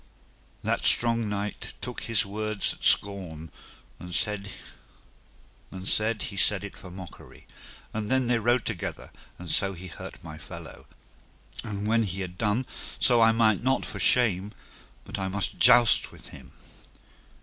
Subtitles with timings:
[0.63, 3.51] That strong knight took his words at scorn,
[3.99, 4.47] and said
[6.23, 7.45] he said it for mockery.
[7.93, 10.87] And then they rode together, and so he hurt my fellow.
[11.63, 12.65] And when he had done
[12.99, 14.53] so I might not for shame
[15.05, 16.51] but I must joust with him.